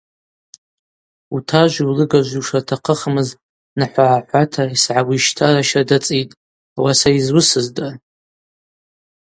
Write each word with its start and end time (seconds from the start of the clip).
Утажви 1.35 1.83
улыгажви 1.91 2.37
ушыртахъыхмыз 2.41 3.29
нахӏва-гӏахӏвата 3.77 4.63
йсагӏауищтара 4.75 5.61
щарда 5.69 5.97
цӏитӏ, 6.05 6.37
ауаса 6.77 7.09
йызуысызда. 7.13 7.87